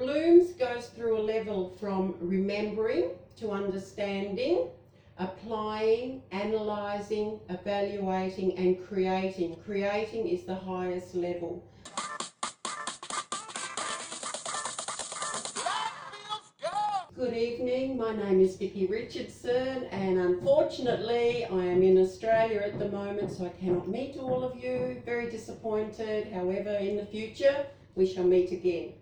[0.00, 4.68] Bloom's goes through a level from remembering to understanding,
[5.18, 9.56] applying, analysing, evaluating, and creating.
[9.62, 11.62] Creating is the highest level.
[17.14, 22.88] Good evening, my name is Vicky Richardson, and unfortunately, I am in Australia at the
[22.88, 25.02] moment, so I cannot meet all of you.
[25.04, 28.94] Very disappointed, however, in the future, we shall meet again.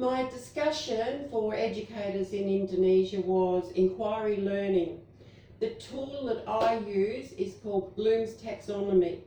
[0.00, 5.02] My discussion for educators in Indonesia was inquiry learning.
[5.58, 9.18] The tool that I use is called Bloom's Taxonomy.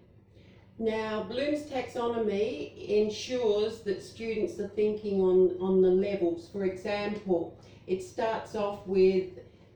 [0.80, 6.50] Now, Bloom's taxonomy ensures that students are thinking on, on the levels.
[6.52, 7.56] For example,
[7.86, 9.30] it starts off with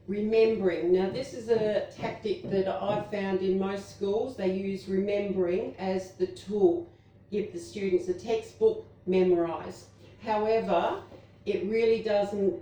[0.08, 0.94] remembering.
[0.94, 4.36] Now, this is a tactic that I've found in most schools.
[4.36, 6.92] They use remembering as the tool.
[7.30, 9.90] Give the students a textbook, memorise.
[10.28, 11.04] However,
[11.46, 12.54] it really doesn't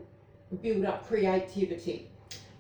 [0.62, 2.12] build up creativity.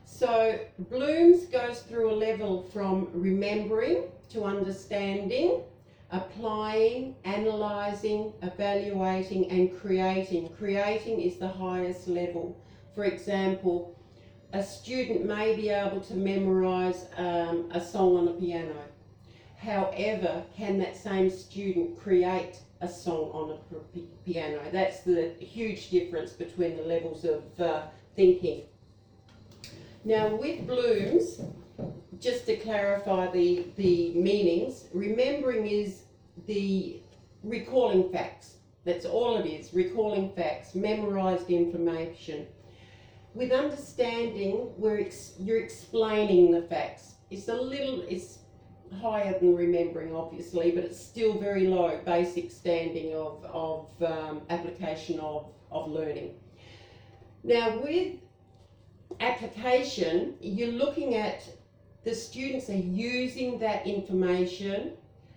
[0.03, 0.57] So,
[0.89, 5.61] Bloom's goes through a level from remembering to understanding,
[6.09, 10.49] applying, analysing, evaluating, and creating.
[10.57, 12.59] Creating is the highest level.
[12.95, 13.95] For example,
[14.53, 18.81] a student may be able to memorise um, a song on a piano.
[19.57, 24.61] However, can that same student create a song on a piano?
[24.71, 27.83] That's the huge difference between the levels of uh,
[28.15, 28.63] thinking.
[30.03, 31.41] Now, with Bloom's,
[32.19, 36.03] just to clarify the, the meanings, remembering is
[36.45, 36.99] the
[37.43, 38.55] recalling facts.
[38.83, 42.45] That's all it is, recalling facts, memorised information
[43.35, 47.15] with understanding, we're ex- you're explaining the facts.
[47.29, 48.39] It's a little, it's
[49.01, 55.19] higher than remembering, obviously, but it's still very low basic standing of, of um, application
[55.19, 56.35] of, of learning.
[57.43, 58.15] Now, with
[59.19, 61.43] application, you're looking at
[62.03, 64.93] the students are using that information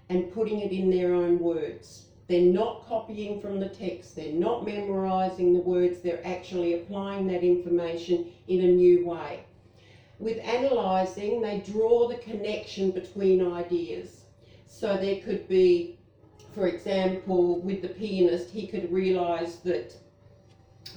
[0.08, 2.06] and putting it in their own words.
[2.28, 7.42] They're not copying from the text, they're not memorising the words, they're actually applying that
[7.42, 9.44] information in a new way.
[10.18, 14.24] With analysing, they draw the connection between ideas.
[14.66, 15.98] So there could be,
[16.54, 19.94] for example, with the pianist, he could realise that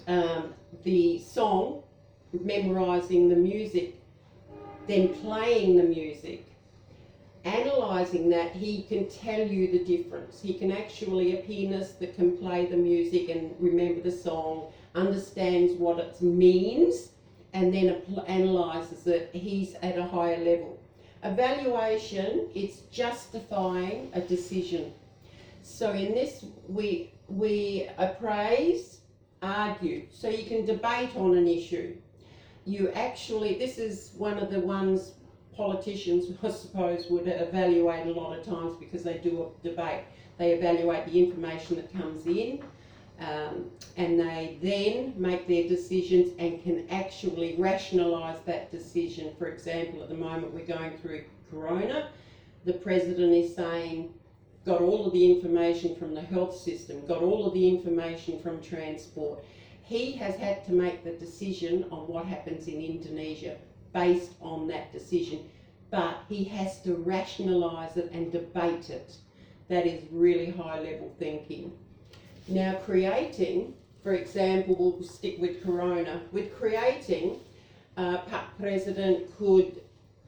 [0.07, 1.83] um, the song,
[2.33, 3.95] memorising the music,
[4.87, 6.47] then playing the music,
[7.45, 10.41] analysing that, he can tell you the difference.
[10.41, 15.73] He can actually, a pianist that can play the music and remember the song, understands
[15.73, 17.10] what it means,
[17.53, 20.79] and then analyses it, he's at a higher level.
[21.23, 24.93] Evaluation, it's justifying a decision.
[25.61, 29.01] So in this, we, we appraise,
[29.41, 30.07] argue.
[30.11, 31.95] So you can debate on an issue.
[32.65, 35.13] You actually, this is one of the ones
[35.55, 40.05] politicians, I suppose, would evaluate a lot of times because they do a debate.
[40.37, 42.63] They evaluate the information that comes in
[43.21, 49.33] um, and they then make their decisions and can actually rationalise that decision.
[49.37, 52.09] For example, at the moment we're going through Corona,
[52.65, 54.13] the President is saying,
[54.65, 58.61] got all of the information from the health system, got all of the information from
[58.61, 59.43] transport.
[59.83, 63.57] He has had to make the decision on what happens in Indonesia
[63.93, 65.49] based on that decision,
[65.91, 69.15] but he has to rationalise it and debate it.
[69.67, 71.71] That is really high level thinking.
[72.47, 76.21] Now, creating, for example, we'll stick with Corona.
[76.31, 77.39] With creating,
[77.97, 78.19] uh,
[78.59, 79.81] President could,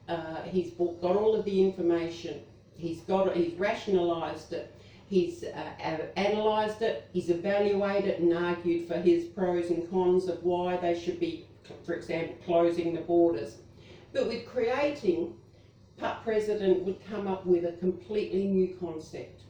[0.08, 2.42] uh, he's got all of the information,
[2.76, 4.76] he's got he's rationalised it,
[5.08, 10.78] he's uh, analysed it, he's evaluated and argued for his pros and cons of why
[10.78, 11.46] they should be
[11.86, 13.58] for example, closing the borders.
[14.12, 15.34] But with creating,
[15.98, 19.42] Pat President would come up with a completely new concept.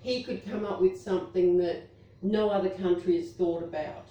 [0.00, 1.88] He could come up with something that
[2.22, 4.08] no other country has thought about.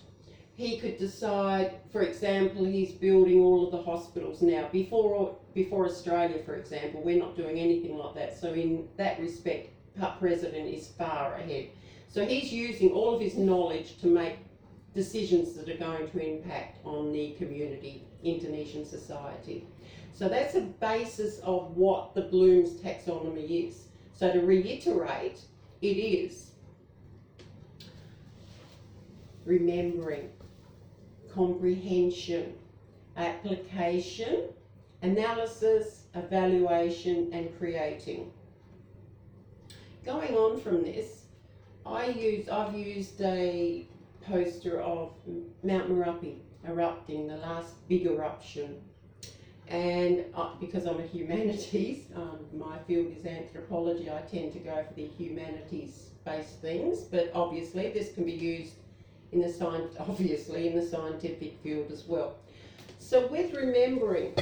[0.55, 4.69] He could decide, for example, he's building all of the hospitals now.
[4.71, 8.39] Before, before Australia, for example, we're not doing anything like that.
[8.39, 9.69] So in that respect,
[9.99, 11.67] Pat President is far ahead.
[12.09, 14.37] So he's using all of his knowledge to make
[14.95, 19.67] decisions that are going to impact on the community, Indonesian society.
[20.13, 23.89] So that's a basis of what the Bloom's taxonomy is.
[24.13, 25.41] So to reiterate,
[25.81, 26.51] it is.
[29.45, 30.29] Remembering,
[31.33, 32.53] comprehension,
[33.15, 34.49] application,
[35.01, 38.31] analysis, evaluation, and creating.
[40.03, 41.23] Going on from this,
[41.85, 43.87] I use I've used a
[44.21, 45.13] poster of
[45.63, 48.81] Mount Merapi erupting, the last big eruption.
[49.69, 54.83] And uh, because I'm a humanities, um, my field is anthropology, I tend to go
[54.87, 58.73] for the humanities based things, but obviously this can be used
[59.31, 62.35] in the science, obviously in the scientific field as well.
[62.99, 64.35] So with remembering,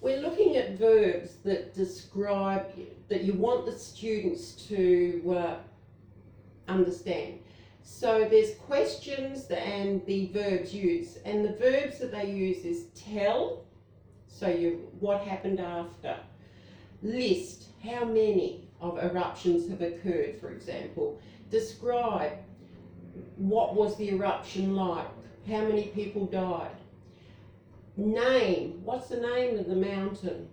[0.00, 2.66] we're looking at verbs that describe,
[3.08, 5.56] that you want the students to uh,
[6.68, 7.40] understand.
[7.82, 13.64] So there's questions and the verbs used, and the verbs that they use is tell,
[14.38, 16.16] so you what happened after,
[17.02, 21.20] list, how many of eruptions have occurred, for example,
[21.50, 22.32] describe
[23.36, 25.08] what was the eruption like,
[25.48, 26.76] how many people died,
[27.96, 30.48] name, what's the name of the mountain,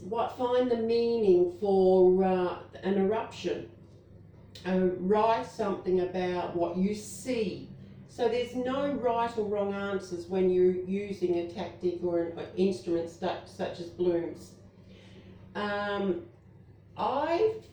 [0.00, 3.68] what find the meaning for uh, an eruption.
[4.64, 7.68] Uh, write something about what you see.
[8.14, 13.08] So there's no right or wrong answers when you're using a tactic or an instrument
[13.08, 14.50] such, such as Bloom's.
[15.54, 16.20] Um,
[16.94, 17.64] I've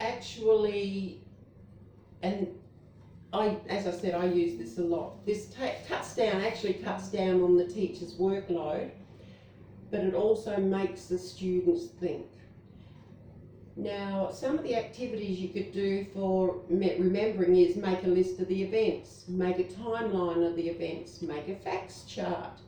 [0.00, 1.20] actually,
[2.22, 2.46] and
[3.32, 5.26] I, as I said, I use this a lot.
[5.26, 5.52] This
[5.88, 8.90] cuts down, actually cuts down on the teacher's workload,
[9.90, 12.26] but it also makes the students think.
[13.76, 18.46] Now, some of the activities you could do for remembering is make a list of
[18.46, 22.60] the events, make a timeline of the events, make a facts chart,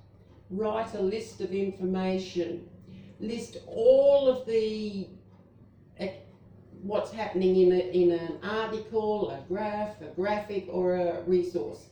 [0.50, 2.68] write a list of information,
[3.20, 5.08] list all of the
[6.82, 11.86] what's happening in, a, in an article, a graph, a graphic, or a resource.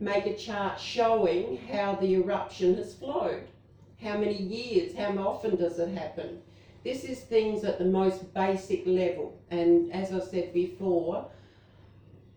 [0.00, 3.44] Make a chart showing how the eruption has flowed,
[4.00, 6.40] how many years, how often does it happen
[6.84, 11.26] this is things at the most basic level, and as I said before,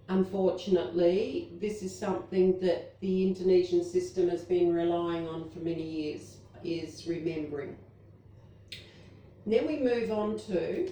[0.08, 6.38] unfortunately, this is something that the Indonesian system has been relying on for many years,
[6.64, 7.76] is remembering.
[9.46, 10.92] then we move on to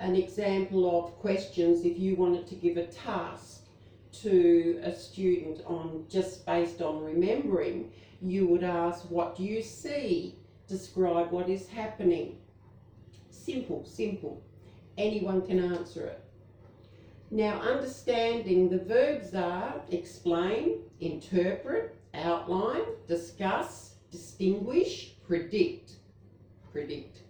[0.00, 3.62] an example of questions if you wanted to give a task
[4.12, 7.90] to a student on just based on remembering,
[8.22, 10.34] you would ask, what do you see?
[10.66, 12.36] Describe what is happening.
[13.48, 14.42] Simple, simple.
[14.98, 16.22] Anyone can answer it.
[17.30, 25.92] Now, understanding the verbs are explain, interpret, outline, discuss, distinguish, predict.
[26.72, 27.22] Predict.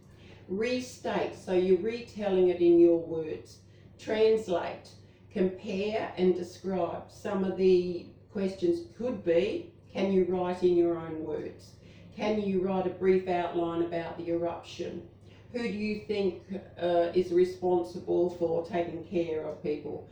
[0.49, 3.59] Restate, so you're retelling it in your words.
[3.97, 4.89] Translate,
[5.33, 7.13] compare, and describe.
[7.13, 11.75] Some of the questions could be can you write in your own words?
[12.17, 15.09] Can you write a brief outline about the eruption?
[15.53, 16.43] Who do you think
[16.81, 20.09] uh, is responsible for taking care of people?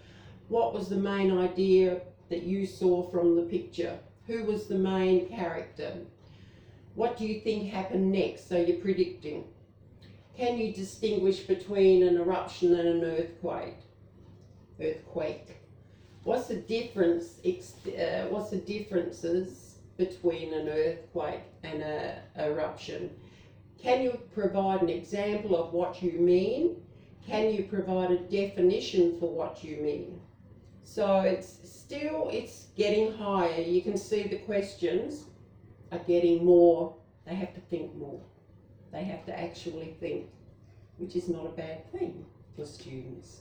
[0.48, 2.00] What was the main idea
[2.30, 3.98] that you saw from the picture?
[4.26, 5.92] Who was the main character?
[6.94, 8.48] What do you think happened next?
[8.48, 9.44] So you're predicting.
[10.36, 13.78] Can you distinguish between an eruption and an earthquake?
[14.80, 15.56] Earthquake.
[16.24, 17.38] What's the difference?
[17.44, 23.10] Uh, what's the differences between an earthquake and a eruption?
[23.82, 26.76] Can you provide an example of what you mean?
[27.26, 30.20] Can you provide a definition for what you mean?
[30.84, 33.60] So it's still, it's getting higher.
[33.60, 35.24] You can see the questions
[35.92, 38.20] are getting more, they have to think more.
[38.92, 40.26] They have to actually think,
[40.96, 43.40] which is not a bad thing for students.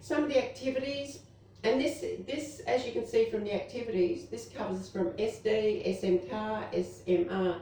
[0.00, 1.20] Some of the activities,
[1.64, 6.84] and this, this, as you can see from the activities, this covers from SD, SMK,
[6.84, 7.60] SMA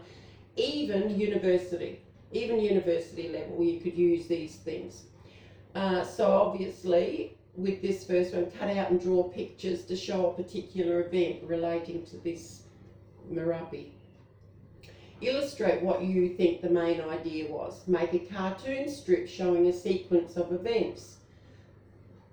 [0.56, 2.00] even university,
[2.32, 5.04] even university level, you could use these things.
[5.74, 10.42] Uh, so obviously, with this first one, cut out and draw pictures to show a
[10.42, 12.62] particular event relating to this
[13.30, 13.92] Merapi.
[15.20, 17.86] Illustrate what you think the main idea was.
[17.86, 21.18] Make a cartoon strip showing a sequence of events.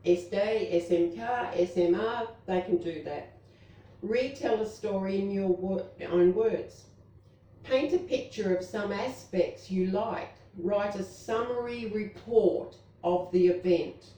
[0.06, 3.34] SD, SMK, SMA, they can do that.
[4.02, 6.86] Retell a story in your own words.
[7.70, 10.34] Paint a picture of some aspects you like.
[10.58, 14.14] Write a summary report of the event.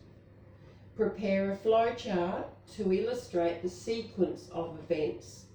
[0.96, 5.48] Prepare a flowchart to illustrate the sequence of events.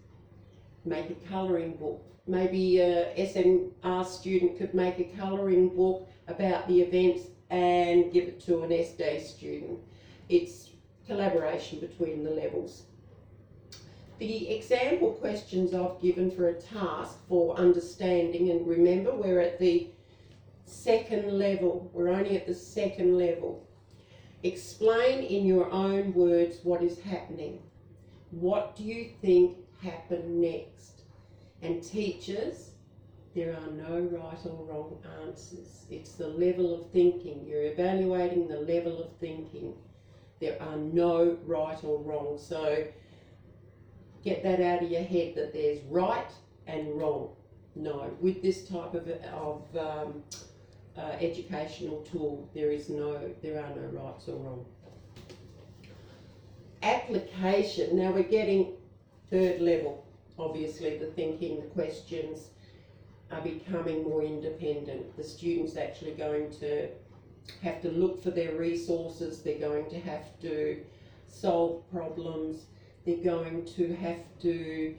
[0.85, 2.05] Make a colouring book.
[2.27, 8.41] Maybe a SMA student could make a colouring book about the events and give it
[8.41, 9.79] to an SD student.
[10.29, 10.69] It's
[11.07, 12.83] collaboration between the levels.
[14.19, 19.91] The example questions I've given for a task for understanding, and remember we're at the
[20.65, 23.69] second level, we're only at the second level.
[24.43, 27.61] Explain in your own words what is happening.
[28.31, 31.03] What do you think happened next?
[31.61, 32.71] And teachers,
[33.35, 35.85] there are no right or wrong answers.
[35.91, 37.45] It's the level of thinking.
[37.47, 39.75] You're evaluating the level of thinking.
[40.41, 42.39] There are no right or wrong.
[42.39, 42.87] So
[44.27, 46.33] get that out of your head that there's right
[46.67, 47.31] and wrong.
[47.77, 50.25] No, with this type of, of um,
[50.99, 54.65] uh, educational tool, there is no, there are no rights or wrong.
[56.83, 57.97] Application.
[57.97, 58.73] Now we're getting
[59.31, 60.05] third level.
[60.39, 62.49] Obviously, the thinking, the questions
[63.31, 65.17] are becoming more independent.
[65.17, 66.89] The students actually going to
[67.63, 69.43] have to look for their resources.
[69.43, 70.81] They're going to have to
[71.29, 72.65] solve problems.
[73.07, 74.95] They're going to have to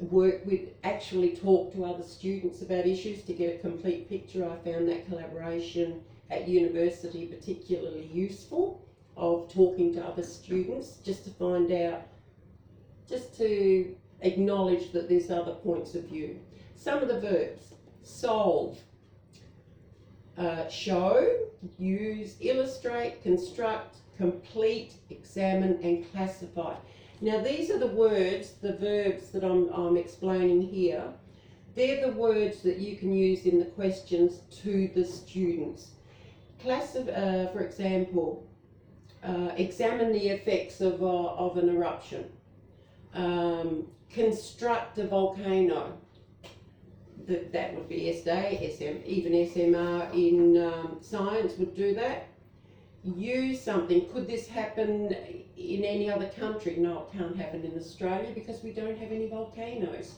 [0.00, 4.44] work with, actually talk to other students about issues to get a complete picture.
[4.44, 8.82] I found that collaboration at university particularly useful
[9.16, 12.02] of talking to other students just to find out,
[13.08, 16.40] just to acknowledge that there's other points of view.
[16.74, 18.78] Some of the verbs solve,
[20.36, 26.74] uh, show, use, illustrate, construct, complete, examine, and classify.
[27.20, 31.04] Now, these are the words, the verbs that I'm, I'm explaining here.
[31.74, 35.90] They're the words that you can use in the questions to the students.
[36.60, 38.46] Class of, uh, for example,
[39.22, 42.26] uh, examine the effects of, uh, of an eruption.
[43.14, 45.98] Um, construct a volcano.
[47.26, 52.28] That, that would be SD, SM, even SMA in um, science would do that.
[53.04, 54.08] Use something.
[54.08, 55.14] Could this happen
[55.58, 56.76] in any other country?
[56.78, 60.14] No, it can't happen in Australia because we don't have any volcanoes.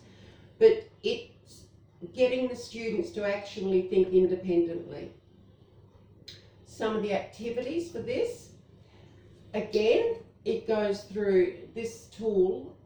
[0.61, 1.65] But it's
[2.15, 5.11] getting the students to actually think independently.
[6.65, 8.51] Some of the activities for this,
[9.53, 12.77] again, it goes through this tool,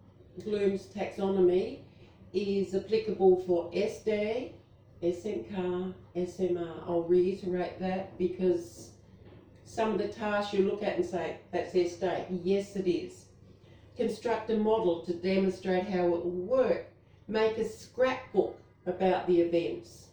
[0.45, 1.81] Bloom's taxonomy,
[2.33, 4.53] is applicable for SD,
[5.03, 5.93] SMCAR,
[6.27, 6.85] SMA.
[6.87, 8.90] I'll reiterate that because
[9.71, 12.27] some of the tasks you look at and say, that's their state.
[12.43, 13.27] Yes, it is.
[13.97, 16.87] Construct a model to demonstrate how it will work.
[17.29, 20.09] Make a scrapbook about the events.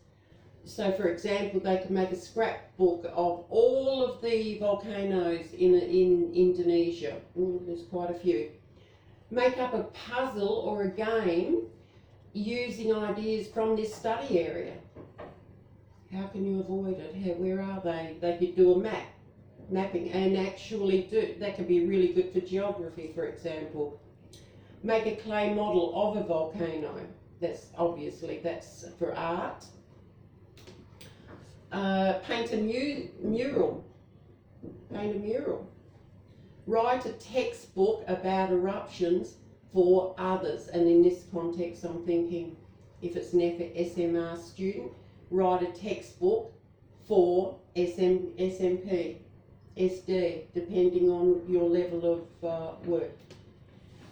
[0.64, 6.32] So, for example, they could make a scrapbook of all of the volcanoes in, in
[6.36, 7.16] Indonesia.
[7.36, 8.52] Ooh, there's quite a few.
[9.32, 11.64] Make up a puzzle or a game
[12.34, 14.74] using ideas from this study area.
[16.14, 17.40] How can you avoid it?
[17.40, 18.18] Where are they?
[18.22, 19.08] They could do a map,
[19.70, 24.00] mapping, and actually do that can be really good for geography, for example.
[24.84, 26.96] Make a clay model of a volcano.
[27.42, 29.66] That's obviously that's for art.
[31.72, 33.86] Uh, paint a mu- mural.
[34.94, 35.70] Paint a mural.
[36.66, 39.36] Write a textbook about eruptions
[39.74, 40.68] for others.
[40.70, 42.56] And in this context, I'm thinking
[43.02, 43.42] if it's an
[43.94, 44.92] SMA student,
[45.30, 46.54] write a textbook
[47.08, 49.18] for SM, SMP,
[49.78, 53.12] SD, depending on your level of uh, work.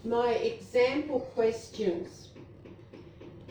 [0.04, 2.30] My example questions.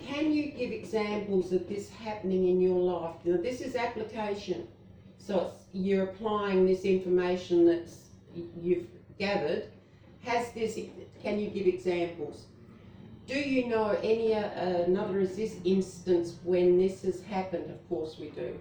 [0.07, 3.17] Can you give examples of this happening in your life?
[3.25, 4.69] Now, this is application.
[5.19, 7.97] So you're applying this information that's
[8.61, 8.87] you've
[9.19, 9.65] gathered.
[10.23, 10.79] Has this
[11.23, 12.45] can you give examples?
[13.27, 15.27] Do you know any uh, another
[15.65, 17.71] instance when this has happened?
[17.71, 18.59] Of course we do.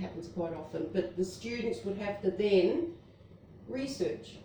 [0.00, 0.88] Happens quite often.
[0.92, 2.92] But the students would have to then
[3.68, 4.36] research.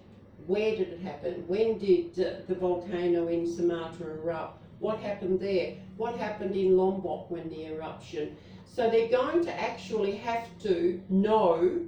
[0.48, 1.44] Where did it happen?
[1.48, 4.64] When did the volcano in Sumatra erupt?
[4.80, 5.76] What happened there?
[5.98, 8.36] What happened in Lombok when the eruption?
[8.66, 11.86] So they're going to actually have to know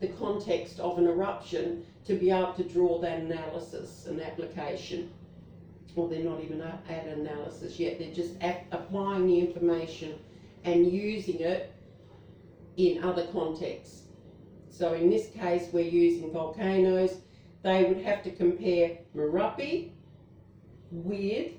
[0.00, 5.10] the context of an eruption to be able to draw that analysis and application.
[5.94, 8.32] Well, they're not even at analysis yet, they're just
[8.72, 10.18] applying the information
[10.64, 11.73] and using it
[12.76, 14.02] in other contexts.
[14.70, 17.18] So in this case, we're using volcanoes.
[17.62, 19.90] They would have to compare Merapi
[20.90, 21.52] with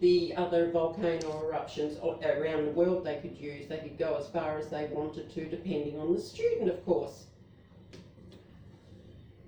[0.00, 3.66] the other volcano eruptions around the world they could use.
[3.66, 7.26] They could go as far as they wanted to, depending on the student, of course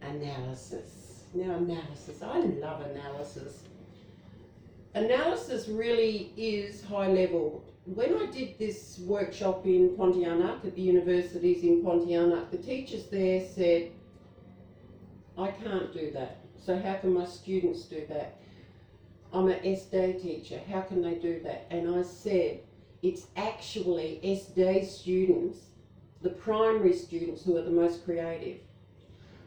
[0.02, 1.22] analysis.
[1.34, 2.22] Now, analysis.
[2.22, 3.62] I love analysis.
[4.94, 7.62] Analysis really is high level.
[7.94, 13.42] When I did this workshop in Pontianak, at the universities in Pontianak, the teachers there
[13.54, 13.92] said,
[15.38, 16.36] I can't do that.
[16.62, 18.36] So, how can my students do that?
[19.32, 20.60] I'm an SD teacher.
[20.70, 21.66] How can they do that?
[21.70, 22.60] And I said,
[23.02, 25.58] it's actually SD students,
[26.20, 28.58] the primary students, who are the most creative.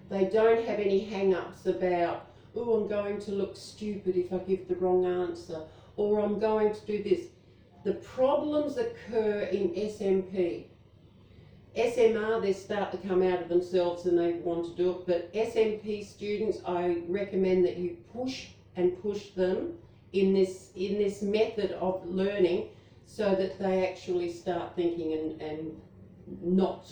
[0.10, 4.38] They don't have any hang ups about oh, I'm going to look stupid if I
[4.40, 5.62] give the wrong answer,
[5.96, 7.28] or I'm going to do this.
[7.84, 10.66] The problems occur in SMP.
[11.76, 15.34] SMA, they start to come out of themselves and they want to do it, but
[15.34, 19.78] SMP students, I recommend that you push and push them
[20.12, 22.68] in this in this method of learning
[23.06, 25.82] so that they actually start thinking and, and
[26.42, 26.92] not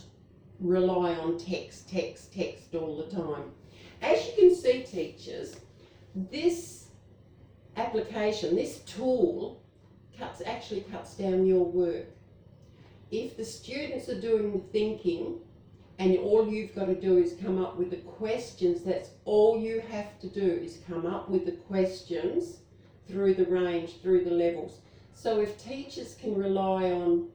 [0.59, 3.51] rely on text, text, text all the time.
[4.01, 5.57] As you can see, teachers,
[6.15, 6.87] this
[7.75, 9.58] application, this tool,
[10.19, 12.05] cuts actually cuts down your work.
[13.09, 15.39] If the students are doing the thinking
[15.97, 19.81] and all you've got to do is come up with the questions, that's all you
[19.89, 22.57] have to do is come up with the questions
[23.07, 24.79] through the range, through the levels.
[25.13, 27.29] So if teachers can rely on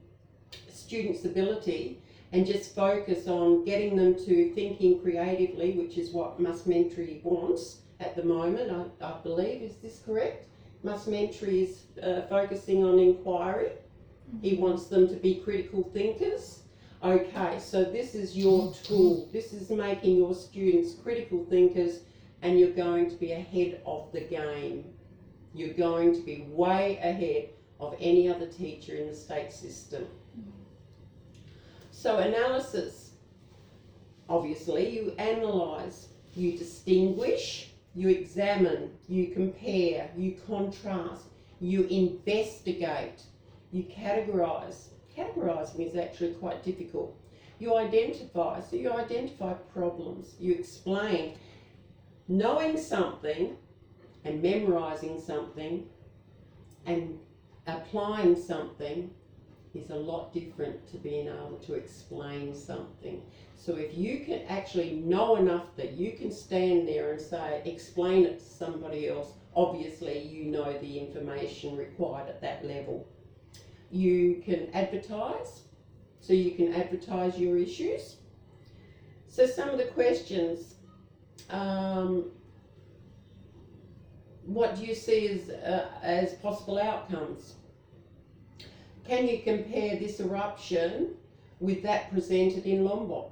[0.69, 2.01] students' ability
[2.31, 7.81] and just focus on getting them to thinking creatively, which is what Mus Menteri wants
[7.99, 9.61] at the moment, I, I believe.
[9.61, 10.47] Is this correct?
[10.85, 13.71] Mus Menteri is uh, focusing on inquiry.
[14.43, 16.59] He wants them to be critical thinkers.
[17.03, 19.27] Okay, so this is your tool.
[19.33, 22.01] This is making your students critical thinkers,
[22.43, 24.85] and you're going to be ahead of the game.
[25.55, 27.49] You're going to be way ahead
[27.79, 30.05] of any other teacher in the state system.
[31.89, 33.05] So, analysis
[34.29, 41.23] obviously, you analyse, you distinguish, you examine, you compare, you contrast,
[41.61, 43.23] you investigate,
[43.71, 44.89] you categorise.
[45.17, 47.17] Categorising is actually quite difficult.
[47.57, 51.37] You identify, so you identify problems, you explain.
[52.27, 53.55] Knowing something
[54.25, 55.85] and memorising something
[56.85, 57.17] and
[57.65, 59.11] applying something
[59.75, 63.21] is a lot different to being able to explain something.
[63.55, 68.25] So if you can actually know enough that you can stand there and say, explain
[68.25, 73.07] it to somebody else, obviously you know the information required at that level.
[73.91, 75.61] You can advertise,
[76.19, 78.17] so you can advertise your issues.
[79.27, 80.75] So some of the questions,
[81.49, 82.31] um,
[84.45, 87.55] what do you see as, uh, as possible outcomes?
[89.07, 91.15] Can you compare this eruption
[91.59, 93.31] with that presented in Lombok?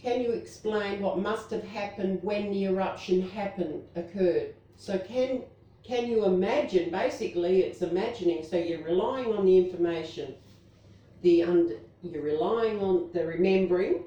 [0.00, 4.54] Can you explain what must have happened when the eruption happened, occurred?
[4.76, 5.44] So can
[5.82, 6.90] can you imagine?
[6.90, 8.44] Basically, it's imagining.
[8.44, 10.34] So you're relying on the information,
[11.22, 14.04] the under, you're relying on the remembering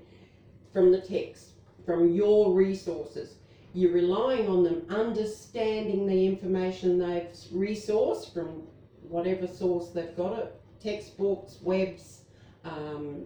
[0.71, 1.53] from the text,
[1.83, 3.35] from your resources.
[3.73, 8.67] You're relying on them understanding the information they've resourced from
[9.11, 12.21] whatever source they've got it textbooks, webs,
[12.65, 13.25] um,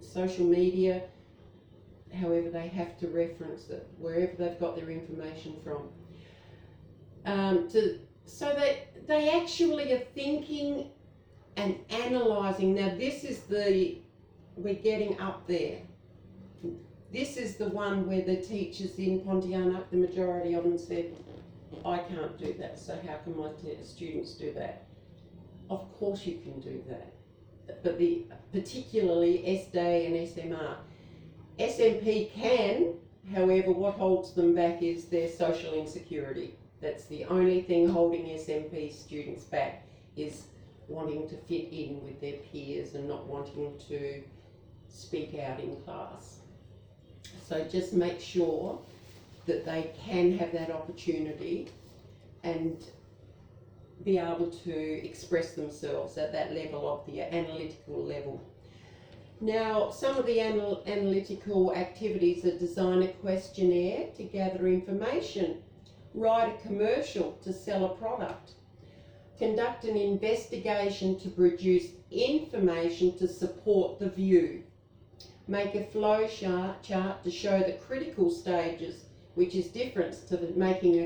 [0.00, 1.02] social media,
[2.12, 5.88] however they have to reference it, wherever they've got their information from.
[7.26, 10.90] Um, to, so that they actually are thinking
[11.56, 12.74] and analysing.
[12.74, 13.98] Now, this is the,
[14.56, 15.78] we're getting up there.
[17.12, 21.14] This is the one where the teachers in Pontianak, the majority of them said,
[21.84, 23.50] I can't do that, so how can my
[23.82, 24.84] students do that?
[25.70, 27.12] Of course you can do that.
[27.82, 30.76] But the particularly SDA and SMA.
[31.58, 32.94] SMP can,
[33.32, 36.56] however, what holds them back is their social insecurity.
[36.80, 40.44] That's the only thing holding SMP students back is
[40.88, 44.22] wanting to fit in with their peers and not wanting to
[44.88, 46.38] speak out in class.
[47.48, 48.78] So just make sure
[49.46, 51.68] that they can have that opportunity
[52.42, 52.84] and
[54.04, 58.42] be able to express themselves at that level of the analytical level.
[59.40, 65.62] Now, some of the anal- analytical activities are design a questionnaire to gather information,
[66.14, 68.52] write a commercial to sell a product,
[69.38, 74.62] conduct an investigation to produce information to support the view,
[75.48, 79.04] make a flow chart, chart to show the critical stages,
[79.34, 80.98] which is different to the, making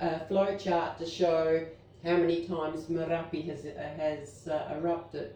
[0.00, 1.66] a, a flow chart to show
[2.04, 3.64] how many times Merapi has,
[3.96, 5.34] has uh, erupted.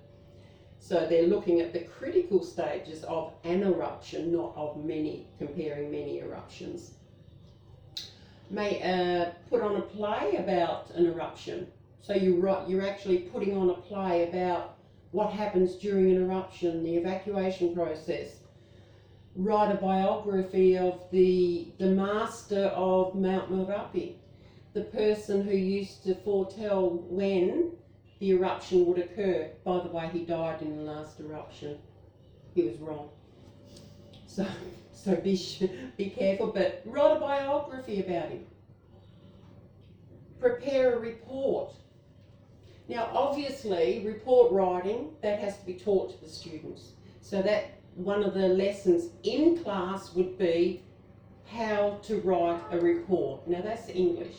[0.81, 6.20] So they're looking at the critical stages of an eruption, not of many, comparing many
[6.20, 6.92] eruptions.
[8.51, 11.66] May uh, put on a play about an eruption.
[12.01, 14.79] So you you're actually putting on a play about
[15.11, 18.37] what happens during an eruption, the evacuation process.
[19.36, 24.14] Write a biography of the the master of Mount Merapi,
[24.74, 27.72] the person who used to foretell when
[28.18, 29.50] the eruption would occur.
[29.64, 31.78] By the way, he died in the last eruption.
[32.54, 33.10] He was wrong.
[34.26, 34.46] So,
[34.98, 35.40] So be,
[35.96, 38.44] be careful, but write a biography about him.
[40.40, 41.72] Prepare a report.
[42.88, 46.92] Now, obviously, report writing, that has to be taught to the students.
[47.20, 50.82] So that one of the lessons in class would be
[51.46, 53.46] how to write a report.
[53.48, 54.37] Now that's English.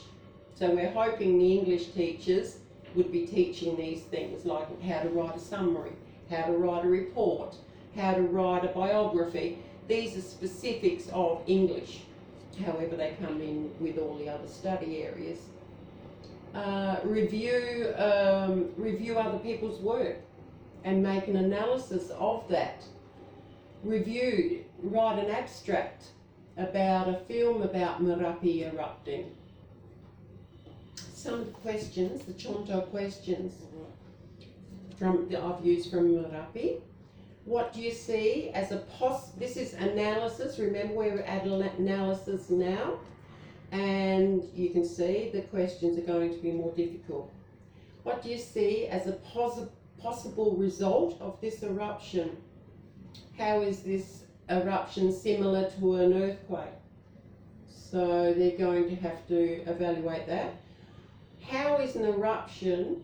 [0.55, 2.59] So we're hoping the English teachers
[2.95, 5.91] would be teaching these things like how to write a summary,
[6.29, 7.55] how to write a report,
[7.95, 9.59] how to write a biography.
[9.87, 12.01] These are specifics of English.
[12.65, 15.39] However, they come in with all the other study areas.
[16.53, 20.17] Uh, review um, review other people's work
[20.83, 22.83] and make an analysis of that.
[23.83, 26.07] Review, write an abstract
[26.57, 29.31] about a film about Merapi erupting.
[31.13, 33.53] Some the questions, the contoh questions
[34.97, 36.81] from that I've used from Merapi.
[37.45, 39.29] What do you see as a pos?
[39.37, 40.59] This is analysis.
[40.59, 42.99] Remember, we're at analysis now,
[43.71, 47.31] and you can see the questions are going to be more difficult.
[48.03, 49.69] What do you see as a pos-
[50.01, 52.35] possible result of this eruption?
[53.39, 56.75] How is this eruption similar to an earthquake?
[57.69, 60.55] So they're going to have to evaluate that.
[61.41, 63.01] How is an eruption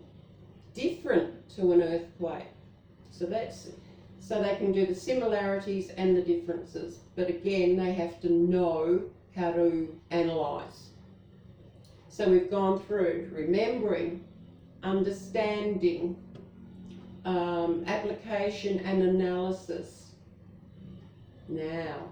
[0.74, 2.48] different to an earthquake?
[3.12, 3.70] So that's
[4.20, 7.00] so they can do the similarities and the differences.
[7.16, 9.04] But again, they have to know
[9.38, 10.90] how to analyse.
[12.10, 14.26] So we've gone through remembering,
[14.84, 16.18] understanding,
[17.24, 20.05] um, application and analysis.
[21.48, 22.10] Now,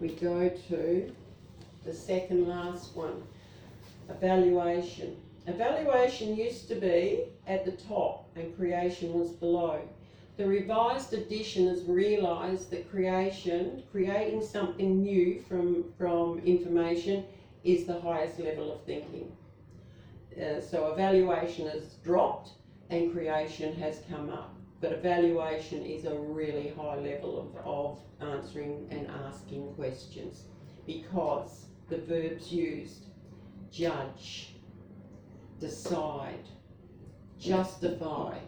[0.00, 1.12] we go to
[1.84, 3.22] the second last one
[4.08, 5.16] evaluation.
[5.46, 9.80] Evaluation used to be at the top and creation was below.
[10.36, 17.24] The revised edition has realised that creation, creating something new from, from information,
[17.64, 19.32] is the highest level of thinking.
[20.36, 22.50] Uh, so evaluation has dropped
[22.90, 24.54] and creation has come up.
[24.80, 30.44] But evaluation is a really high level of, of answering and asking questions
[30.86, 33.06] because the verbs used
[33.70, 34.54] judge,
[35.60, 36.44] decide,
[37.38, 38.38] justify,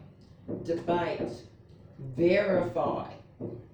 [0.65, 1.33] debate,
[2.17, 3.11] verify,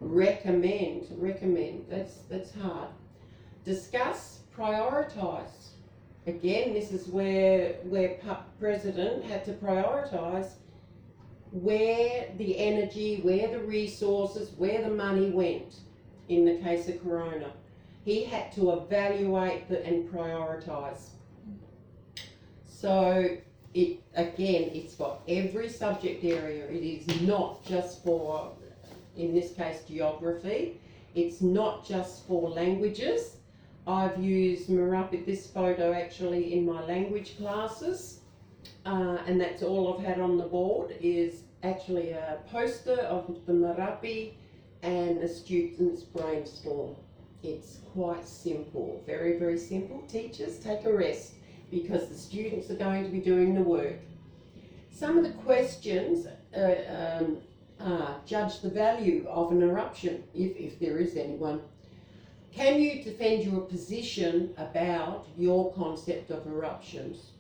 [0.01, 2.89] recommend, recommend, that's, that's hard.
[3.65, 5.71] Discuss, prioritise.
[6.27, 8.19] Again, this is where, where
[8.59, 10.53] President had to prioritise
[11.55, 15.77] where the energy, where the resources, where the money went
[16.29, 17.53] in the case of Corona.
[18.05, 21.11] He had to evaluate the, and prioritise.
[22.67, 23.37] So
[23.73, 26.67] it again, it's for every subject area.
[26.67, 28.51] It is not just for,
[29.17, 30.81] in this case, geography.
[31.15, 33.37] It's not just for languages.
[33.87, 38.21] I've used Merapi, this photo actually in my language classes,
[38.85, 43.53] uh, and that's all I've had on the board is actually a poster of the
[43.53, 44.35] Merapi
[44.83, 46.95] and a student's brainstorm.
[47.43, 50.03] It's quite simple, very, very simple.
[50.09, 51.35] Teachers, take a rest
[51.71, 53.97] because the students are going to be doing the work.
[54.91, 57.39] Some of the questions uh, um,
[57.81, 61.63] are judge the value of an eruption, if, if there is anyone.
[62.53, 67.33] Can you defend your position about your concept of eruptions?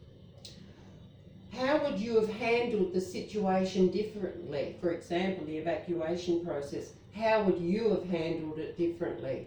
[1.58, 4.76] How would you have handled the situation differently?
[4.80, 6.94] For example, the evacuation process.
[7.14, 9.46] How would you have handled it differently?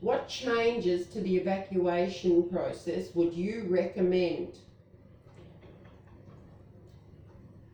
[0.00, 4.58] What changes to the evacuation process would you recommend?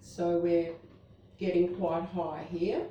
[0.00, 0.72] So we're
[1.38, 2.82] getting quite high here.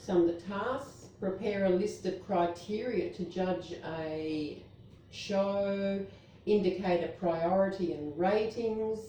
[0.00, 4.62] Some of the tasks, prepare a list of criteria to judge a
[5.10, 6.04] show,
[6.46, 9.00] indicate a priority and ratings,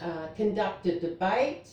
[0.00, 1.68] uh, conduct a debate,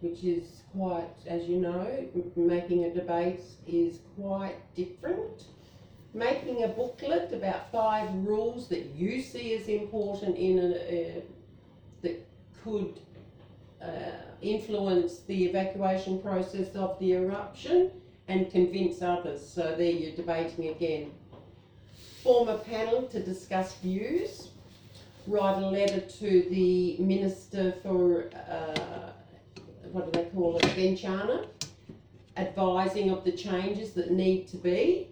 [0.00, 5.44] which is quite, as you know, making a debate is quite different.
[6.14, 11.20] Making a booklet about five rules that you see as important in a, uh,
[12.02, 12.26] that
[12.64, 12.98] could
[13.82, 17.90] uh, influence the evacuation process of the eruption
[18.28, 19.46] and convince others.
[19.46, 21.12] So there you're debating again.
[22.26, 24.48] Form a panel to discuss views.
[25.28, 29.12] Write a letter to the Minister for uh,
[29.92, 31.46] what do they call it, Bencana,
[32.36, 35.06] advising of the changes that need to be,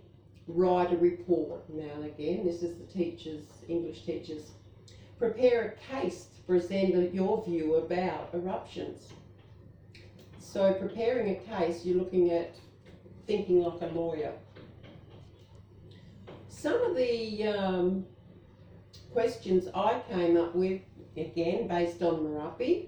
[0.48, 1.62] write a report.
[1.70, 4.50] Now again, this is the teachers, English teachers.
[5.16, 9.06] Prepare a case to present your view about eruptions.
[10.40, 12.56] So preparing a case, you're looking at
[13.28, 14.32] thinking like a lawyer.
[16.64, 18.06] Some of the um,
[19.12, 20.80] questions I came up with,
[21.14, 22.86] again based on Merapi,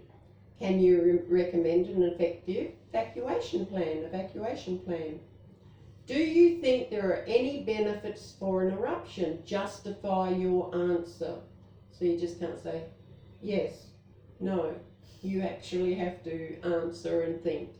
[0.58, 3.98] can you re- recommend an effective evacuation plan?
[3.98, 5.20] Evacuation plan.
[6.06, 9.42] Do you think there are any benefits for an eruption?
[9.44, 11.34] Justify your answer.
[11.90, 12.84] So you just can't say
[13.42, 13.88] yes,
[14.40, 14.74] no.
[15.20, 17.72] You actually have to answer and think.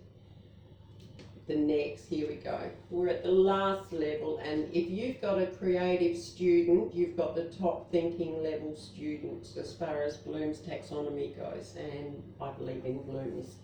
[1.46, 2.58] The next, here we go.
[2.90, 7.44] We're at the last level, and if you've got a creative student, you've got the
[7.44, 13.54] top thinking level students as far as Bloom's taxonomy goes, and I believe in Bloom's.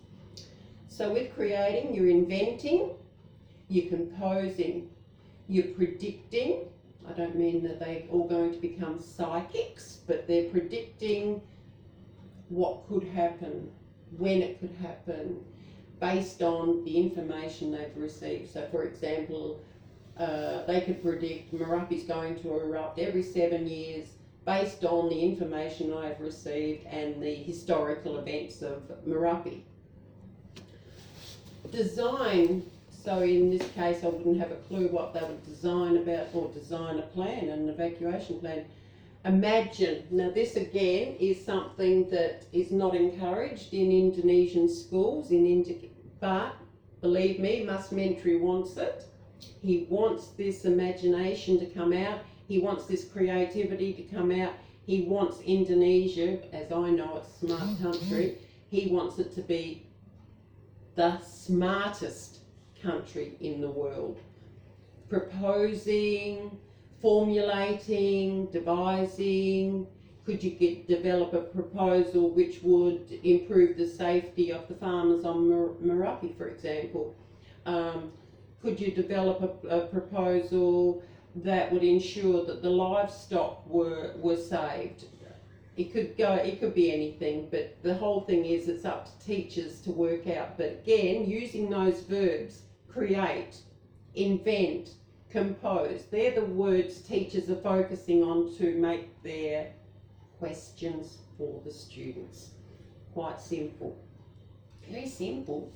[0.87, 2.91] So, with creating, you're inventing,
[3.67, 4.89] you're composing,
[5.49, 6.69] you're predicting.
[7.05, 11.41] I don't mean that they're all going to become psychics, but they're predicting
[12.47, 13.69] what could happen,
[14.17, 15.43] when it could happen,
[16.03, 18.51] based on the information they've received.
[18.51, 19.61] So, for example,
[20.17, 24.07] uh, they could predict Merapi's going to erupt every seven years
[24.45, 29.61] based on the information I've received and the historical events of Merapi.
[31.71, 36.27] Design, so in this case, I wouldn't have a clue what they would design about
[36.33, 38.65] or design a plan, an evacuation plan.
[39.23, 45.91] Imagine, now this again is something that is not encouraged in Indonesian schools, in Indi-
[46.23, 46.55] but
[47.01, 49.03] believe me, Mus Menteri wants it.
[49.61, 52.19] He wants this imagination to come out.
[52.47, 54.53] He wants this creativity to come out.
[54.85, 57.83] He wants Indonesia, as I know it's a smart mm-hmm.
[57.83, 58.37] country,
[58.69, 59.85] he wants it to be
[60.95, 62.39] the smartest
[62.81, 64.17] country in the world.
[65.09, 66.57] Proposing,
[67.01, 69.87] formulating, devising,
[70.25, 75.49] could you get, develop a proposal which would improve the safety of the farmers on
[75.49, 77.15] Mer- Merapi, for example?
[77.65, 78.11] Um,
[78.61, 81.03] could you develop a, a proposal
[81.35, 85.05] that would ensure that the livestock were, were saved?
[85.75, 89.25] It could go, it could be anything, but the whole thing is it's up to
[89.25, 90.55] teachers to work out.
[90.55, 93.57] But again, using those verbs, create,
[94.13, 94.91] invent,
[95.31, 99.71] compose, they're the words teachers are focusing on to make their
[100.43, 102.49] questions for the students.
[103.13, 103.97] Quite simple.
[104.89, 105.71] Very simple.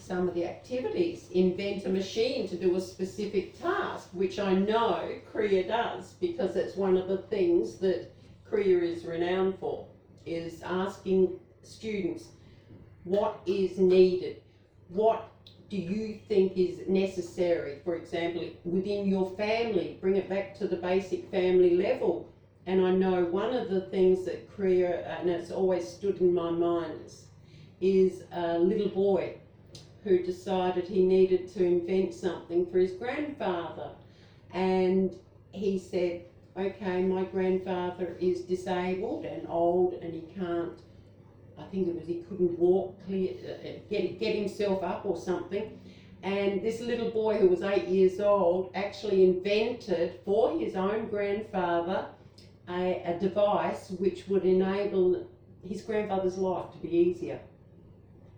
[0.00, 5.12] Some of the activities invent a machine to do a specific task, which I know
[5.32, 8.12] Korea does because it's one of the things that
[8.44, 9.86] Korea is renowned for,
[10.26, 12.24] is asking students
[13.04, 14.42] what is needed,
[14.88, 15.30] what
[15.68, 17.78] do you think is necessary?
[17.84, 22.28] For example, within your family, bring it back to the basic family level.
[22.66, 26.50] And I know one of the things that Korea, and it's always stood in my
[26.50, 27.24] mind, is,
[27.80, 29.36] is a little boy
[30.04, 33.90] who decided he needed to invent something for his grandfather.
[34.52, 35.14] And
[35.52, 36.24] he said,
[36.56, 40.80] Okay, my grandfather is disabled and old and he can't
[41.60, 45.78] I think it was he couldn't walk clear, uh, get get himself up or something.
[46.22, 52.06] And this little boy who was eight years old actually invented for his own grandfather
[52.70, 55.26] a, a device which would enable
[55.66, 57.40] his grandfather's life to be easier.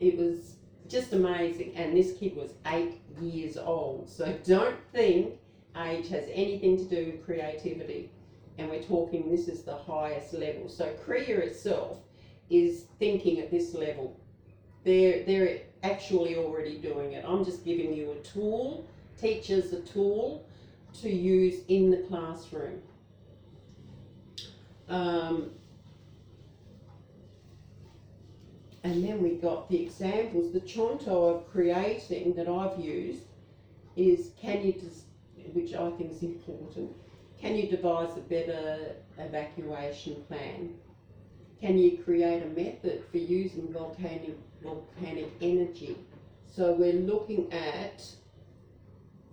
[0.00, 0.56] It was
[0.88, 1.74] just amazing.
[1.76, 4.08] And this kid was eight years old.
[4.08, 5.34] So don't think
[5.76, 8.10] age has anything to do with creativity.
[8.58, 10.68] And we're talking this is the highest level.
[10.68, 11.98] So Korea itself
[12.50, 14.18] is thinking at this level.
[14.84, 17.24] They're, they're actually already doing it.
[17.26, 18.86] I'm just giving you a tool,
[19.20, 20.44] teachers a tool
[21.00, 22.82] to use in the classroom.
[24.92, 25.52] Um,
[28.84, 30.52] and then we got the examples.
[30.52, 33.22] The contoh of creating that I've used
[33.96, 34.74] is can you,
[35.54, 36.90] which I think is important,
[37.40, 40.74] can you devise a better evacuation plan?
[41.58, 45.96] Can you create a method for using volcanic, volcanic energy?
[46.54, 48.04] So we're looking at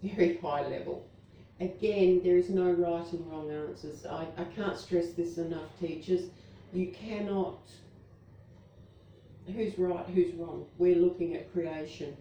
[0.02, 1.09] very high level.
[1.60, 4.06] Again, there is no right and wrong answers.
[4.06, 6.30] I, I can't stress this enough, teachers.
[6.72, 7.60] You cannot,
[9.46, 10.68] who's right, who's wrong?
[10.78, 12.16] We're looking at creation.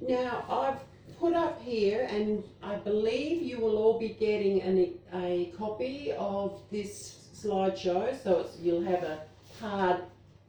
[0.00, 0.80] Now, I've
[1.20, 6.60] put up here, and I believe you will all be getting an, a copy of
[6.72, 8.20] this slideshow.
[8.20, 9.20] So you'll have a
[9.60, 10.02] hard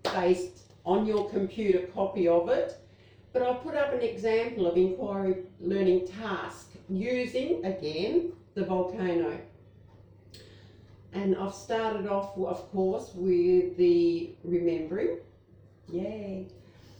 [0.03, 2.79] based on your computer copy of it.
[3.33, 9.39] But I'll put up an example of inquiry learning task using, again, the volcano.
[11.13, 15.17] And I've started off, of course, with the remembering.
[15.91, 16.47] Yay.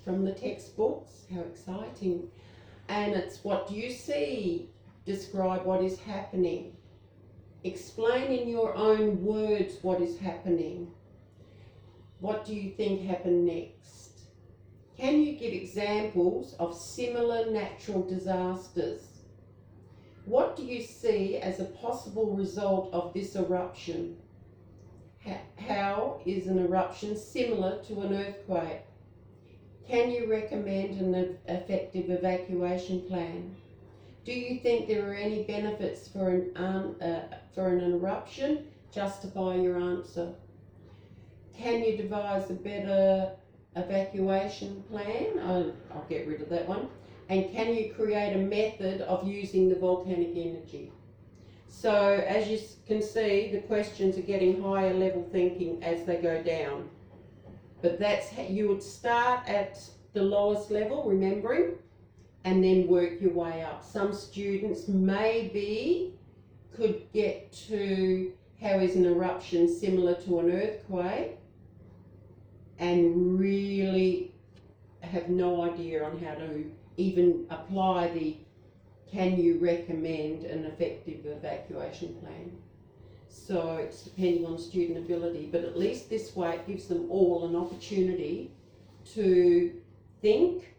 [0.03, 1.25] from the textbooks.
[1.33, 2.27] How exciting.
[2.89, 4.69] And it's what do you see?
[5.05, 6.75] Describe what is happening.
[7.63, 10.91] Explain in your own words what is happening.
[12.19, 14.02] What do you think happened next?
[14.97, 19.01] Can you give examples of similar natural disasters?
[20.25, 24.17] What do you see as a possible result of this eruption?
[25.57, 28.81] How is an eruption similar to an earthquake?
[29.87, 33.55] Can you recommend an effective evacuation plan?
[34.25, 37.21] Do you think there are any benefits for an, um, uh,
[37.53, 38.67] for an eruption?
[38.93, 40.33] Justify your answer.
[41.57, 43.31] Can you devise a better
[43.75, 45.39] evacuation plan?
[45.43, 46.89] I'll, I'll get rid of that one.
[47.29, 50.91] And can you create a method of using the volcanic energy?
[51.67, 51.91] So
[52.27, 56.89] as you can see, the questions are getting higher level thinking as they go down.
[57.81, 59.79] But that's how you would start at
[60.13, 61.75] the lowest level, remembering,
[62.43, 63.83] and then work your way up.
[63.83, 66.13] Some students maybe
[66.75, 71.37] could get to how is an eruption similar to an earthquake
[72.83, 74.33] and really
[74.99, 78.35] have no idea on how to even apply the
[79.09, 82.51] can you recommend an effective evacuation plan?
[83.29, 87.45] So it's depending on student ability, but at least this way it gives them all
[87.45, 88.51] an opportunity
[89.13, 89.79] to
[90.21, 90.75] think.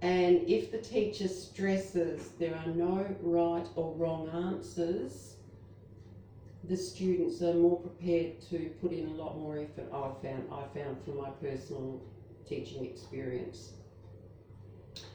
[0.00, 5.36] And if the teacher stresses there are no right or wrong answers,
[6.68, 9.88] the students are more prepared to put in a lot more effort.
[9.92, 12.00] I found I found from my personal
[12.46, 13.72] teaching experience.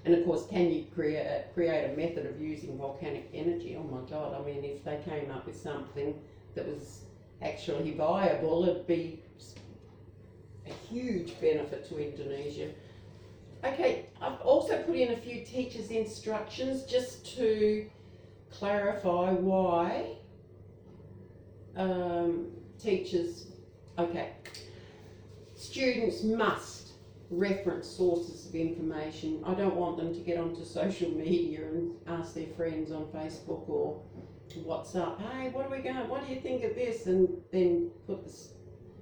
[0.05, 3.77] And of course, can you create create a method of using volcanic energy?
[3.79, 4.35] Oh my God!
[4.39, 6.19] I mean, if they came up with something
[6.55, 7.01] that was
[7.41, 9.21] actually viable, it'd be
[10.65, 12.69] a huge benefit to Indonesia.
[13.63, 17.89] Okay, I've also put in a few teachers' instructions just to
[18.51, 20.17] clarify why
[21.75, 22.47] um,
[22.81, 23.47] teachers.
[23.97, 24.31] Okay,
[25.55, 26.93] students must
[27.29, 29.41] reference sources of information.
[29.45, 33.67] I don't want them to get onto social media and ask their friends on Facebook
[33.69, 34.01] or
[34.61, 37.07] WhatsApp, hey, what are we going, what do you think of this?
[37.07, 38.53] And then put this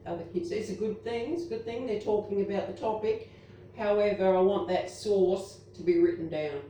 [0.05, 3.29] other kids, it's a good thing, it's a good thing, they're talking about the topic.
[3.77, 6.61] However, I want that source to be written down.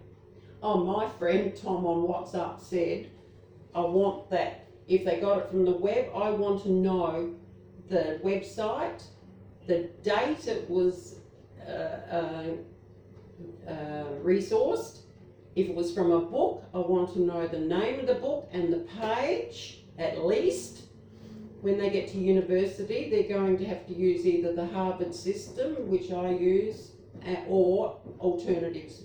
[0.64, 3.10] Oh, my friend Tom on WhatsApp said,
[3.74, 4.68] I want that.
[4.92, 7.34] If they got it from the web, I want to know
[7.88, 9.02] the website,
[9.66, 11.20] the date it was
[11.66, 12.44] uh, uh,
[13.66, 15.04] uh, resourced.
[15.56, 18.50] If it was from a book, I want to know the name of the book
[18.52, 20.84] and the page at least.
[21.62, 25.88] When they get to university, they're going to have to use either the Harvard system,
[25.88, 26.92] which I use,
[27.48, 29.04] or alternatives.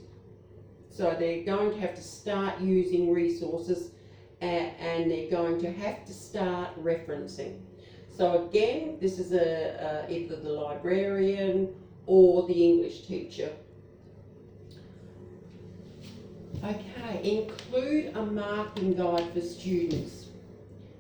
[0.90, 3.90] So they're going to have to start using resources
[4.40, 7.60] and they're going to have to start referencing.
[8.16, 11.74] So again, this is a, either the librarian
[12.06, 13.50] or the English teacher.
[16.64, 20.26] Okay, include a marking guide for students.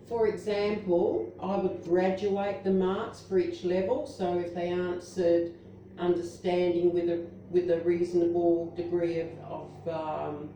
[0.06, 5.54] For example, I would graduate the marks for each level, so if they answered
[5.98, 10.50] understanding with a with a reasonable degree of, of um,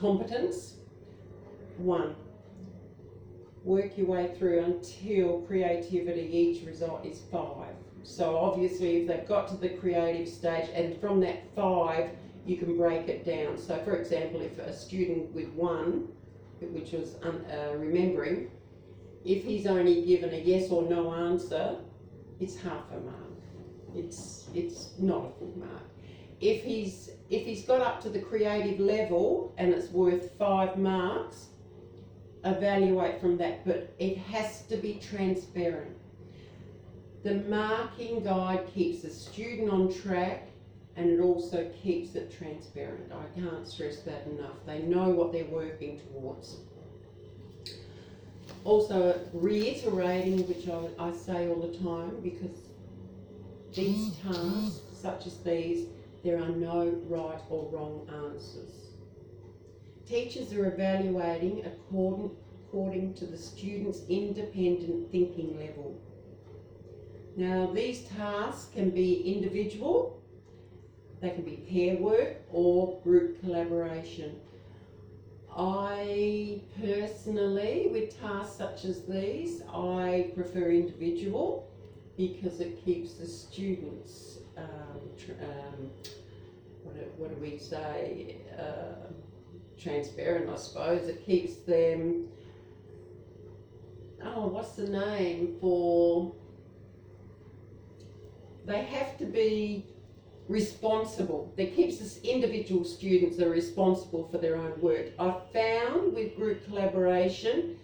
[0.00, 0.76] competence,
[1.76, 2.14] one.
[3.64, 7.74] Work your way through until creativity, each result is five.
[8.02, 12.10] So obviously, if they've got to the creative stage, and from that five,
[12.46, 13.58] you can break it down.
[13.58, 16.08] So, for example, if a student with one,
[16.60, 18.50] which was um, uh, remembering,
[19.24, 21.76] if he's only given a yes or no answer,
[22.40, 23.16] it's half a mark.
[23.94, 25.89] It's it's not a full mark.
[26.40, 31.46] If he's if he's got up to the creative level and it's worth five marks,
[32.44, 33.64] evaluate from that.
[33.64, 35.96] But it has to be transparent.
[37.22, 40.48] The marking guide keeps the student on track
[40.96, 43.12] and it also keeps it transparent.
[43.12, 44.56] I can't stress that enough.
[44.66, 46.56] They know what they're working towards.
[48.64, 52.58] Also, reiterating, which I, I say all the time, because
[53.72, 54.64] these mm, mm.
[54.64, 55.86] tasks, such as these,
[56.22, 58.90] there are no right or wrong answers.
[60.06, 62.30] Teachers are evaluating according,
[62.66, 65.98] according to the student's independent thinking level.
[67.36, 70.20] Now, these tasks can be individual,
[71.20, 74.40] they can be pair work or group collaboration.
[75.56, 81.68] I personally, with tasks such as these, I prefer individual
[82.16, 84.38] because it keeps the students
[85.18, 85.90] tr- um,
[86.82, 88.36] what, do, what do we say?
[88.58, 89.10] Uh,
[89.80, 91.08] transparent, I suppose.
[91.08, 92.28] It keeps them.
[94.22, 96.34] Oh, what's the name for?
[98.66, 99.86] They have to be
[100.48, 101.52] responsible.
[101.56, 105.06] That keeps us individual students are responsible for their own work.
[105.18, 107.76] I've found with group collaboration,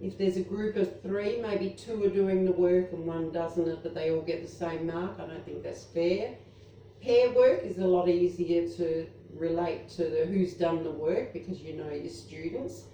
[0.00, 3.82] if there's a group of three, maybe two are doing the work and one doesn't,
[3.82, 5.18] but they all get the same mark.
[5.18, 6.36] I don't think that's fair.
[7.02, 11.60] Pair work is a lot easier to relate to the who's done the work because
[11.60, 12.84] you know your students.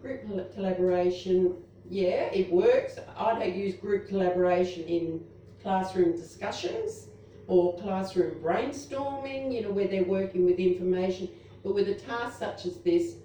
[0.00, 1.56] Group collaboration,
[1.88, 2.98] yeah, it works.
[3.16, 5.24] I don't use group collaboration in
[5.62, 7.08] classroom discussions
[7.46, 11.28] or classroom brainstorming, you know, where they're working with information.
[11.62, 13.16] But with a task such as this,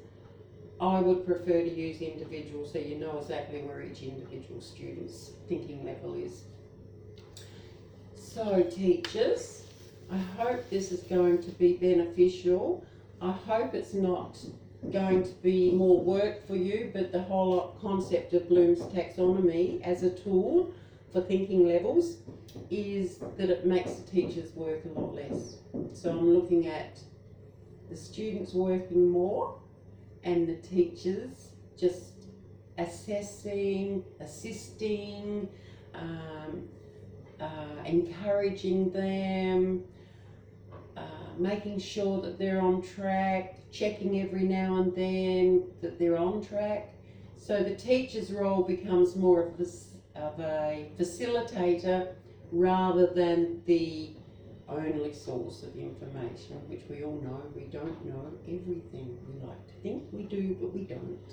[0.82, 5.86] I would prefer to use individual so you know exactly where each individual student's thinking
[5.86, 6.44] level is.
[8.16, 9.64] So, teachers,
[10.10, 12.86] I hope this is going to be beneficial.
[13.22, 14.38] I hope it's not
[14.92, 20.04] going to be more work for you, but the whole concept of Bloom's taxonomy as
[20.04, 20.74] a tool
[21.12, 22.18] for thinking levels
[22.70, 25.58] is that it makes the teachers work a lot less.
[25.94, 27.00] So I'm looking at
[27.90, 29.56] the students working more
[30.24, 32.14] and the teachers just
[32.78, 35.48] assessing, assisting,
[35.94, 36.68] um,
[37.40, 39.84] uh, encouraging them,
[40.98, 41.02] uh,
[41.38, 46.94] making sure that they're on track, checking every now and then that they're on track.
[47.38, 52.14] So the teacher's role becomes more of, this, of a facilitator
[52.52, 54.12] rather than the
[54.70, 59.18] only source of information, which we all know we don't know everything.
[59.28, 61.30] We like to think we do, but we don't.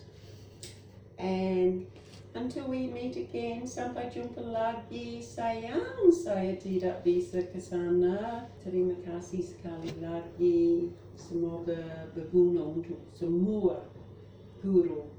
[1.18, 1.86] And
[2.34, 8.44] until we meet again, sampai jumpa lagi sayang saya tidak bisa ke sana.
[8.60, 10.92] Terima kasih sekali lagi.
[11.16, 13.88] Semoga berguna untuk semua
[14.60, 15.15] guru